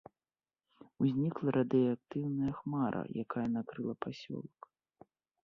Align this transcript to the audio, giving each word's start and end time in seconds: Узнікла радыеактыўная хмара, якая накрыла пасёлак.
Узнікла 1.03 1.49
радыеактыўная 1.57 2.51
хмара, 2.61 3.01
якая 3.25 3.45
накрыла 3.59 3.93
пасёлак. 4.09 4.61